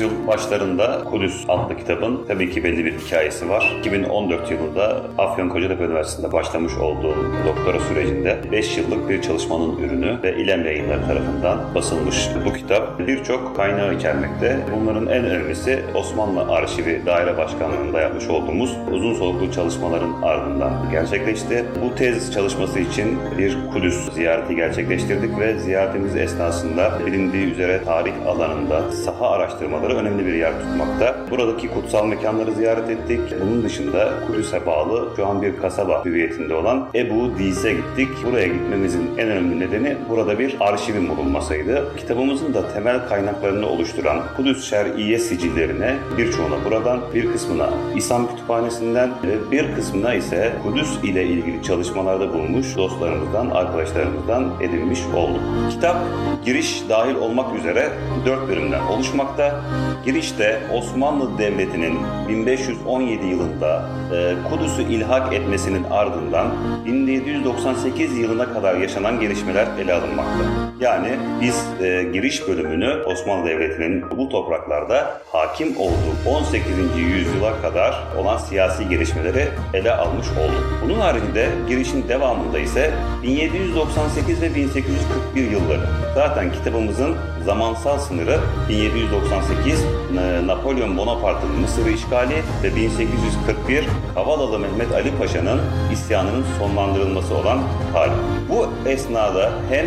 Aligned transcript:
yüzyıl 0.00 0.26
başlarında 0.26 1.04
Kudüs 1.04 1.44
adlı 1.48 1.76
kitabın 1.76 2.24
tabii 2.28 2.50
ki 2.50 2.64
belli 2.64 2.84
bir 2.84 2.98
hikayesi 2.98 3.48
var. 3.48 3.76
2014 3.80 4.50
yılında 4.50 5.02
Afyonkarahisar 5.18 5.84
Üniversitesi'nde 5.84 6.32
başlamış 6.32 6.72
olduğum 6.76 7.16
doktora 7.46 7.80
sürecinde 7.80 8.38
5 8.52 8.78
yıllık 8.78 9.08
bir 9.08 9.22
çalışmanın 9.22 9.78
ürünü 9.78 10.22
ve 10.22 10.36
İlem 10.36 10.64
Yayınları 10.64 11.06
tarafından 11.06 11.74
basılmış 11.74 12.28
bu 12.46 12.52
kitap 12.52 12.98
birçok 12.98 13.56
kaynağı 13.56 13.94
içermekte. 13.94 14.58
Bunların 14.76 15.06
en 15.06 15.24
önemlisi 15.24 15.82
Osmanlı 15.94 16.52
Arşivi 16.52 17.02
Daire 17.06 17.36
Başkanlığı'nda 17.36 18.00
yapmış 18.00 18.28
olduğumuz 18.28 18.76
uzun 18.90 19.14
soluklu 19.14 19.52
çalışmaların 19.52 20.22
ardından 20.22 20.90
gerçekleşti. 20.90 21.64
Bu 21.84 21.94
tez 21.94 22.32
çalışması 22.32 22.78
için 22.78 23.18
bir 23.38 23.56
Kudüs 23.72 24.12
ziyareti 24.12 24.56
gerçekleştirdik 24.56 25.38
ve 25.38 25.58
ziyaretimiz 25.58 26.16
esnasında 26.16 26.92
bilindiği 27.06 27.52
üzere 27.52 27.84
tarih 27.84 28.12
alanında 28.26 28.92
saha 29.20 29.30
araştırmaları 29.30 29.96
önemli 29.96 30.26
bir 30.26 30.34
yer 30.34 30.52
tutmakta. 30.60 31.16
Buradaki 31.30 31.68
kutsal 31.68 32.06
mekanları 32.06 32.52
ziyaret 32.52 32.90
ettik. 32.90 33.20
Bunun 33.40 33.62
dışında 33.62 34.12
Kudüs'e 34.26 34.66
bağlı 34.66 35.08
şu 35.16 35.26
an 35.26 35.42
bir 35.42 35.56
kasaba 35.56 36.04
hüviyetinde 36.04 36.54
olan 36.54 36.88
Ebu 36.94 37.38
Dis'e 37.38 37.72
gittik. 37.72 38.08
Buraya 38.24 38.46
gitmemizin 38.46 39.10
en 39.18 39.28
önemli 39.28 39.60
nedeni 39.60 39.96
burada 40.08 40.38
bir 40.38 40.56
arşivin 40.60 41.08
bulunmasıydı. 41.08 41.96
Kitabımızın 41.96 42.54
da 42.54 42.72
temel 42.72 43.08
kaynaklarını 43.08 43.66
oluşturan 43.66 44.22
Kudüs 44.36 44.70
Şer'iye 44.70 45.18
sicillerine 45.18 45.96
birçoğuna 46.18 46.64
buradan, 46.64 47.00
bir 47.14 47.32
kısmına 47.32 47.70
İslam 47.96 48.28
Kütüphanesi'nden 48.28 49.10
ve 49.24 49.50
bir 49.50 49.74
kısmına 49.74 50.14
ise 50.14 50.52
Kudüs 50.62 51.04
ile 51.04 51.24
ilgili 51.24 51.62
çalışmalarda 51.62 52.34
bulunmuş 52.34 52.76
dostlarımızdan, 52.76 53.50
arkadaşlarımızdan 53.50 54.52
edinmiş 54.60 55.00
olduk. 55.16 55.40
Kitap 55.70 55.96
giriş 56.44 56.82
dahil 56.88 57.14
olmak 57.14 57.58
üzere 57.58 57.88
dört 58.26 58.48
bölümden 58.48 58.80
oluşmakta. 59.10 59.60
Girişte 60.04 60.60
Osmanlı 60.74 61.38
Devleti'nin 61.38 61.98
1517 62.28 63.26
yılında 63.26 63.88
e, 64.14 64.34
Kudüs'ü 64.50 64.82
ilhak 64.82 65.32
etmesinin 65.32 65.84
ardından 65.84 66.52
1798 66.86 68.18
yılına 68.18 68.52
kadar 68.52 68.74
yaşanan 68.74 69.20
gelişmeler 69.20 69.66
ele 69.78 69.94
alınmakta. 69.94 70.69
Yani 70.80 71.18
biz 71.40 71.64
e, 71.80 72.02
giriş 72.12 72.48
bölümünü 72.48 73.02
Osmanlı 73.02 73.46
Devleti'nin 73.46 74.04
bu 74.16 74.28
topraklarda 74.28 75.20
hakim 75.32 75.76
olduğu 75.76 76.28
18. 76.38 76.66
yüzyıla 76.96 77.62
kadar 77.62 78.02
olan 78.18 78.38
siyasi 78.38 78.88
gelişmeleri 78.88 79.48
ele 79.74 79.92
almış 79.92 80.26
olduk. 80.26 80.80
Bunun 80.84 81.00
haricinde 81.00 81.48
girişin 81.68 82.08
devamında 82.08 82.58
ise 82.58 82.94
1798 83.22 84.42
ve 84.42 84.54
1841 84.54 85.50
yılları. 85.50 85.86
Zaten 86.14 86.52
kitabımızın 86.52 87.16
zamansal 87.44 87.98
sınırı 87.98 88.40
1798 88.68 89.84
e, 89.84 90.46
Napolyon 90.46 90.98
Bonaparte'ın 90.98 91.60
Mısır'ı 91.60 91.90
işgali 91.90 92.36
ve 92.62 92.76
1841 92.76 93.84
Kavalalı 94.14 94.58
Mehmet 94.58 94.92
Ali 94.92 95.10
Paşa'nın 95.18 95.60
isyanının 95.92 96.44
sonlandırılması 96.58 97.34
olan 97.34 97.58
tarih. 97.92 98.12
Bu 98.48 98.88
esnada 98.88 99.52
hem 99.70 99.86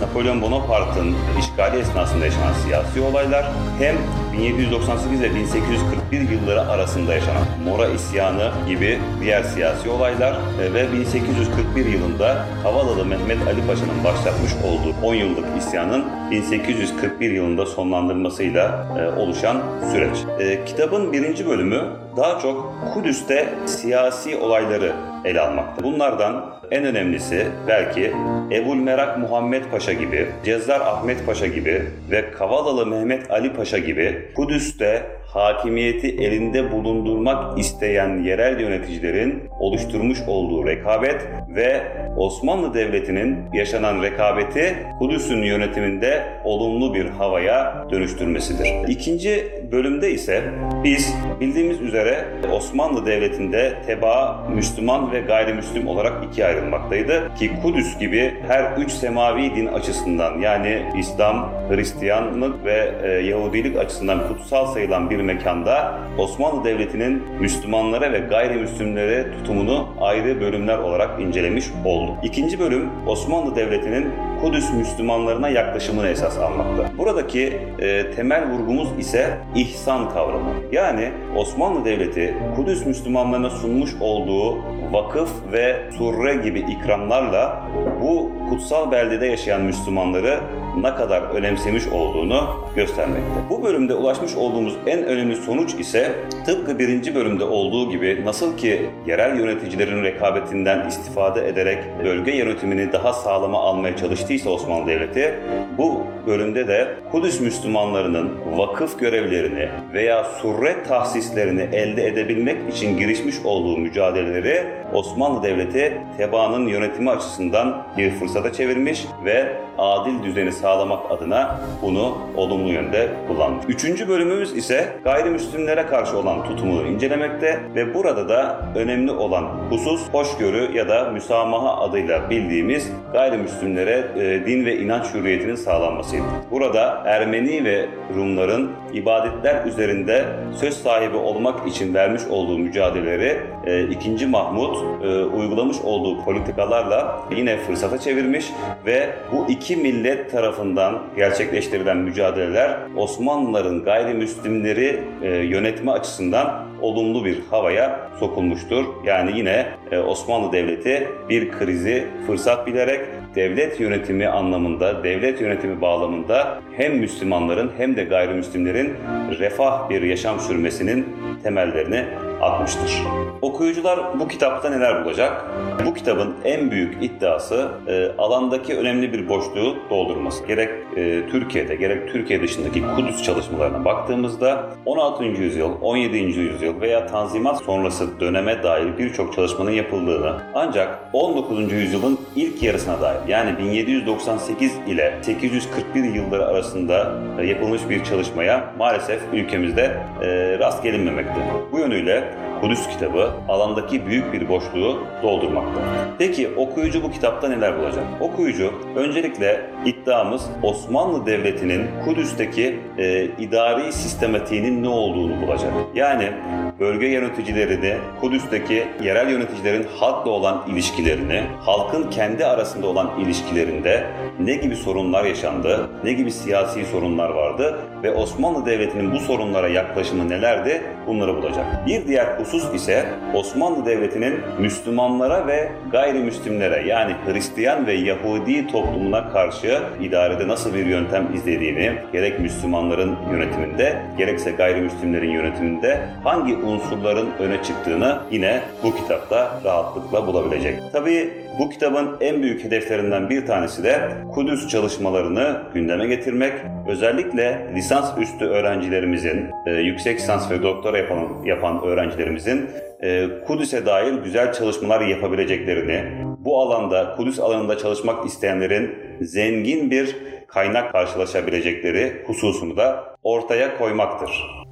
Napolyon 0.00 0.33
Bonaparte'ın 0.42 1.14
işgali 1.40 1.78
esnasında 1.78 2.24
yaşanan 2.24 2.52
siyasi 2.52 3.00
olaylar 3.00 3.44
hem 3.78 3.96
1798 4.38 5.20
ve 5.20 5.34
1841 5.34 6.30
yılları 6.30 6.60
arasında 6.60 7.14
yaşanan 7.14 7.42
Mora 7.64 7.88
isyanı 7.88 8.52
gibi 8.68 8.98
diğer 9.20 9.42
siyasi 9.42 9.90
olaylar 9.90 10.32
e, 10.62 10.74
ve 10.74 10.92
1841 10.92 11.86
yılında 11.86 12.46
Havalalı 12.62 13.04
Mehmet 13.04 13.46
Ali 13.46 13.66
Paşa'nın 13.66 14.04
başlatmış 14.04 14.52
olduğu 14.64 15.06
10 15.06 15.14
yıllık 15.14 15.46
isyanın 15.58 16.04
1841 16.30 17.30
yılında 17.30 17.66
sonlandırmasıyla 17.66 18.86
e, 18.98 19.20
oluşan 19.20 19.62
süreç. 19.92 20.16
E, 20.40 20.64
kitabın 20.64 21.12
birinci 21.12 21.46
bölümü 21.46 22.03
daha 22.16 22.38
çok 22.38 22.74
Kudüs'te 22.94 23.48
siyasi 23.66 24.36
olayları 24.36 24.92
ele 25.24 25.40
almakta. 25.40 25.84
Bunlardan 25.84 26.54
en 26.70 26.84
önemlisi 26.84 27.46
belki 27.68 28.12
Ebul 28.52 28.76
Merak 28.76 29.18
Muhammed 29.18 29.64
Paşa 29.70 29.92
gibi, 29.92 30.26
Cezzar 30.44 30.80
Ahmet 30.80 31.26
Paşa 31.26 31.46
gibi 31.46 31.82
ve 32.10 32.30
Kavalalı 32.30 32.86
Mehmet 32.86 33.30
Ali 33.30 33.52
Paşa 33.52 33.78
gibi 33.78 34.32
Kudüs'te 34.34 35.02
hakimiyeti 35.34 36.08
elinde 36.08 36.72
bulundurmak 36.72 37.58
isteyen 37.58 38.22
yerel 38.22 38.60
yöneticilerin 38.60 39.42
oluşturmuş 39.60 40.18
olduğu 40.26 40.66
rekabet 40.66 41.28
ve 41.48 41.82
Osmanlı 42.16 42.74
Devleti'nin 42.74 43.38
yaşanan 43.52 44.02
rekabeti 44.02 44.76
Kudüs'ün 44.98 45.42
yönetiminde 45.42 46.22
olumlu 46.44 46.94
bir 46.94 47.06
havaya 47.06 47.86
dönüştürmesidir. 47.90 48.88
İkinci 48.88 49.63
bölümde 49.74 50.10
ise 50.10 50.42
biz 50.84 51.14
bildiğimiz 51.40 51.80
üzere 51.80 52.24
Osmanlı 52.52 53.06
Devleti'nde 53.06 53.74
tebaa 53.86 54.48
Müslüman 54.54 55.12
ve 55.12 55.20
gayrimüslim 55.20 55.88
olarak 55.88 56.24
ikiye 56.24 56.46
ayrılmaktaydı 56.46 57.34
ki 57.38 57.50
Kudüs 57.62 57.98
gibi 57.98 58.34
her 58.48 58.76
üç 58.76 58.90
semavi 58.90 59.54
din 59.54 59.66
açısından 59.66 60.38
yani 60.38 60.82
İslam, 60.98 61.52
Hristiyanlık 61.68 62.64
ve 62.64 62.94
e, 63.02 63.08
Yahudilik 63.08 63.76
açısından 63.76 64.28
kutsal 64.28 64.66
sayılan 64.66 65.10
bir 65.10 65.20
mekanda 65.20 65.98
Osmanlı 66.18 66.64
Devleti'nin 66.64 67.22
Müslümanlara 67.40 68.12
ve 68.12 68.18
gayrimüslimlere 68.18 69.32
tutumunu 69.32 69.88
ayrı 70.00 70.40
bölümler 70.40 70.78
olarak 70.78 71.20
incelemiş 71.20 71.64
olduk. 71.84 72.16
İkinci 72.22 72.60
bölüm 72.60 72.90
Osmanlı 73.06 73.56
Devleti'nin 73.56 74.06
Kudüs 74.44 74.72
Müslümanlarına 74.72 75.48
yaklaşımını 75.48 76.08
esas 76.08 76.38
almakta. 76.38 76.98
Buradaki 76.98 77.58
e, 77.78 78.10
temel 78.10 78.50
vurgumuz 78.50 78.88
ise 78.98 79.38
ihsan 79.54 80.10
kavramı. 80.10 80.50
Yani 80.72 81.10
Osmanlı 81.36 81.84
Devleti 81.84 82.34
Kudüs 82.56 82.86
Müslümanlarına 82.86 83.50
sunmuş 83.50 83.94
olduğu 84.00 84.58
vakıf 84.92 85.30
ve 85.52 85.76
surre 85.98 86.34
gibi 86.34 86.58
ikramlarla 86.58 87.68
bu 88.02 88.32
kutsal 88.48 88.90
beldede 88.90 89.26
yaşayan 89.26 89.60
Müslümanları 89.60 90.40
ne 90.82 90.94
kadar 90.94 91.22
önemsemiş 91.22 91.86
olduğunu 91.88 92.40
göstermekte. 92.76 93.30
Bu 93.50 93.62
bölümde 93.62 93.94
ulaşmış 93.94 94.34
olduğumuz 94.34 94.74
en 94.86 95.04
önemli 95.04 95.36
sonuç 95.36 95.74
ise 95.74 96.12
tıpkı 96.46 96.78
birinci 96.78 97.14
bölümde 97.14 97.44
olduğu 97.44 97.90
gibi 97.90 98.22
nasıl 98.24 98.56
ki 98.56 98.86
yerel 99.06 99.38
yöneticilerin 99.38 100.02
rekabetinden 100.02 100.88
istifade 100.88 101.48
ederek 101.48 101.78
bölge 102.04 102.36
yönetimini 102.36 102.92
daha 102.92 103.12
sağlama 103.12 103.60
almaya 103.60 103.96
çalıştıysa 103.96 104.50
Osmanlı 104.50 104.86
Devleti, 104.86 105.34
bu 105.78 106.02
bölümde 106.26 106.68
de 106.68 106.88
Kudüs 107.10 107.40
Müslümanlarının 107.40 108.30
vakıf 108.56 108.98
görevlerini 108.98 109.68
veya 109.92 110.24
surret 110.24 110.88
tahsislerini 110.88 111.62
elde 111.62 112.06
edebilmek 112.06 112.74
için 112.74 112.98
girişmiş 112.98 113.36
olduğu 113.44 113.76
mücadeleleri 113.76 114.64
Osmanlı 114.92 115.42
Devleti 115.42 115.98
tebaanın 116.16 116.66
yönetimi 116.66 117.10
açısından 117.10 117.86
bir 117.98 118.10
fırsata 118.10 118.52
çevirmiş 118.52 119.06
ve 119.24 119.56
adil 119.78 120.22
düzeni 120.22 120.52
sağlamak 120.52 121.12
adına 121.12 121.60
bunu 121.82 122.18
olumlu 122.36 122.72
yönde 122.72 123.08
kullanmış. 123.28 123.64
Üçüncü 123.68 124.08
bölümümüz 124.08 124.56
ise 124.56 124.96
gayrimüslimlere 125.04 125.86
karşı 125.86 126.18
olan 126.18 126.44
tutumunu 126.44 126.88
incelemekte 126.88 127.60
ve 127.74 127.94
burada 127.94 128.28
da 128.28 128.60
önemli 128.74 129.10
olan 129.10 129.44
husus 129.70 130.08
hoşgörü 130.12 130.76
ya 130.76 130.88
da 130.88 131.10
müsamaha 131.10 131.80
adıyla 131.80 132.30
bildiğimiz 132.30 132.90
gayrimüslimlere 133.12 134.04
e, 134.16 134.46
din 134.46 134.64
ve 134.64 134.78
inanç 134.78 135.14
hürriyetinin 135.14 135.54
sağlanmasıydı. 135.54 136.24
Burada 136.50 137.02
Ermeni 137.06 137.64
ve 137.64 137.86
Rumların 138.14 138.70
ibadetler 138.92 139.64
üzerinde 139.64 140.24
söz 140.60 140.82
sahibi 140.82 141.16
olmak 141.16 141.68
için 141.68 141.94
vermiş 141.94 142.22
olduğu 142.30 142.58
mücadeleleri 142.58 143.40
e, 143.66 143.82
2. 143.88 144.26
Mahmut 144.26 144.76
e, 145.04 145.24
uygulamış 145.24 145.76
olduğu 145.84 146.24
politikalarla 146.24 147.20
yine 147.36 147.56
fırsata 147.56 147.98
çevirmiş 147.98 148.46
ve 148.86 149.14
bu 149.32 149.46
iki 149.48 149.63
millet 149.70 150.30
tarafından 150.30 151.02
gerçekleştirilen 151.16 151.96
mücadeleler 151.96 152.78
Osmanlıların 152.96 153.84
gayrimüslimleri 153.84 155.00
e, 155.22 155.28
yönetme 155.28 155.90
açısından 155.90 156.66
olumlu 156.80 157.24
bir 157.24 157.38
havaya 157.50 158.10
sokulmuştur. 158.20 158.84
Yani 159.04 159.38
yine 159.38 159.66
e, 159.90 159.98
Osmanlı 159.98 160.52
Devleti 160.52 161.08
bir 161.28 161.52
krizi 161.52 162.04
fırsat 162.26 162.66
bilerek 162.66 163.00
devlet 163.34 163.80
yönetimi 163.80 164.28
anlamında, 164.28 165.04
devlet 165.04 165.40
yönetimi 165.40 165.80
bağlamında 165.80 166.60
hem 166.76 166.98
Müslümanların 166.98 167.70
hem 167.76 167.96
de 167.96 168.04
gayrimüslimlerin 168.04 168.94
refah 169.38 169.90
bir 169.90 170.02
yaşam 170.02 170.40
sürmesinin 170.40 171.06
temellerini 171.42 172.04
atmıştır. 172.44 173.02
Okuyucular 173.42 174.20
bu 174.20 174.28
kitapta 174.28 174.70
neler 174.70 175.04
bulacak? 175.04 175.44
Bu 175.86 175.94
kitabın 175.94 176.34
en 176.44 176.70
büyük 176.70 177.02
iddiası 177.02 177.68
e, 177.86 178.08
alandaki 178.18 178.76
önemli 178.76 179.12
bir 179.12 179.28
boşluğu 179.28 179.76
doldurması. 179.90 180.46
Gerek 180.46 180.70
e, 180.96 181.28
Türkiye'de 181.30 181.74
gerek 181.74 182.12
Türkiye 182.12 182.42
dışındaki 182.42 182.82
Kudüs 182.96 183.22
çalışmalarına 183.22 183.84
baktığımızda 183.84 184.64
16. 184.86 185.24
yüzyıl, 185.24 185.70
17. 185.82 186.16
yüzyıl 186.16 186.80
veya 186.80 187.06
Tanzimat 187.06 187.62
sonrası 187.62 188.20
döneme 188.20 188.62
dair 188.62 188.98
birçok 188.98 189.34
çalışmanın 189.34 189.70
yapıldığını 189.70 190.40
ancak 190.54 190.98
19. 191.12 191.72
yüzyılın 191.72 192.18
ilk 192.36 192.62
yarısına 192.62 193.00
dair 193.00 193.28
yani 193.28 193.58
1798 193.58 194.72
ile 194.86 195.18
841 195.22 196.04
yılları 196.04 196.46
arasında 196.46 197.12
e, 197.40 197.46
yapılmış 197.46 197.88
bir 197.88 198.04
çalışmaya 198.04 198.64
maalesef 198.78 199.20
ülkemizde 199.32 199.96
e, 200.22 200.58
rast 200.58 200.82
gelinmemekte. 200.82 201.34
Bu 201.72 201.78
yönüyle 201.78 202.33
Kudüs 202.64 202.88
kitabı 202.88 203.30
alandaki 203.48 204.06
büyük 204.06 204.32
bir 204.32 204.48
boşluğu 204.48 204.98
doldurmakta. 205.22 205.80
Peki 206.18 206.48
okuyucu 206.56 207.02
bu 207.02 207.10
kitapta 207.10 207.48
neler 207.48 207.78
bulacak? 207.78 208.04
Okuyucu 208.20 208.72
öncelikle 208.96 209.70
iddiamız 209.84 210.50
Osmanlı 210.62 211.26
Devleti'nin 211.26 211.86
Kudüs'teki 212.04 212.80
e, 212.98 213.24
idari 213.24 213.92
sistematiğinin 213.92 214.82
ne 214.82 214.88
olduğunu 214.88 215.42
bulacak. 215.42 215.72
Yani 215.94 216.32
bölge 216.80 217.06
yöneticilerini, 217.06 217.94
Kudüs'teki 218.20 218.84
yerel 219.02 219.30
yöneticilerin 219.30 219.86
halkla 220.00 220.30
olan 220.30 220.62
ilişkilerini, 220.68 221.42
halkın 221.60 222.10
kendi 222.10 222.46
arasında 222.46 222.86
olan 222.86 223.10
ilişkilerinde 223.20 224.06
ne 224.40 224.54
gibi 224.54 224.76
sorunlar 224.76 225.24
yaşandı, 225.24 225.90
ne 226.04 226.12
gibi 226.12 226.30
siyasi 226.30 226.84
sorunlar 226.84 227.30
vardı 227.30 227.78
ve 228.02 228.14
Osmanlı 228.14 228.66
Devleti'nin 228.66 229.12
bu 229.12 229.18
sorunlara 229.18 229.68
yaklaşımı 229.68 230.28
nelerdi 230.28 230.82
bunları 231.06 231.36
bulacak. 231.36 231.86
Bir 231.86 232.06
diğer 232.06 232.26
husus 232.26 232.74
ise 232.74 233.06
Osmanlı 233.34 233.86
Devleti'nin 233.86 234.34
Müslümanlara 234.58 235.46
ve 235.46 235.72
gayrimüslimlere 235.92 236.88
yani 236.88 237.14
Hristiyan 237.26 237.86
ve 237.86 237.92
Yahudi 237.92 238.66
toplumuna 238.66 239.28
karşı 239.28 239.82
idarede 240.00 240.48
nasıl 240.48 240.74
bir 240.74 240.86
yöntem 240.86 241.34
izlediğini 241.34 241.92
gerek 242.12 242.40
Müslümanların 242.40 243.16
yönetiminde 243.32 244.02
gerekse 244.18 244.50
gayrimüslimlerin 244.50 245.30
yönetiminde 245.30 246.00
hangi 246.24 246.63
unsurların 246.64 247.28
öne 247.38 247.62
çıktığını 247.62 248.18
yine 248.30 248.62
bu 248.82 248.96
kitapta 248.96 249.60
rahatlıkla 249.64 250.26
bulabilecek. 250.26 250.78
Tabii 250.92 251.30
bu 251.58 251.70
kitabın 251.70 252.16
en 252.20 252.42
büyük 252.42 252.64
hedeflerinden 252.64 253.30
bir 253.30 253.46
tanesi 253.46 253.84
de 253.84 254.00
Kudüs 254.34 254.68
çalışmalarını 254.68 255.62
gündeme 255.74 256.06
getirmek. 256.06 256.52
Özellikle 256.88 257.70
lisans 257.74 258.18
üstü 258.18 258.44
öğrencilerimizin, 258.44 259.50
e, 259.66 259.72
yüksek 259.72 260.18
lisans 260.18 260.50
ve 260.50 260.62
doktora 260.62 260.98
yapan, 260.98 261.28
yapan 261.44 261.82
öğrencilerimizin 261.84 262.70
e, 263.02 263.26
Kudüs'e 263.46 263.86
dair 263.86 264.12
güzel 264.12 264.52
çalışmalar 264.52 265.00
yapabileceklerini, 265.00 266.04
bu 266.38 266.60
alanda, 266.60 267.14
Kudüs 267.16 267.40
alanında 267.40 267.78
çalışmak 267.78 268.26
isteyenlerin 268.26 268.94
zengin 269.20 269.90
bir 269.90 270.16
kaynak 270.48 270.92
karşılaşabilecekleri 270.92 272.22
hususunu 272.26 272.76
da 272.76 273.16
ortaya 273.22 273.78
koymaktır. 273.78 274.63